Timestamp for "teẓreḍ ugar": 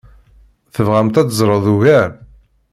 1.29-2.09